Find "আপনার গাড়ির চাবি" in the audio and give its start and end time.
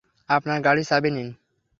0.29-1.09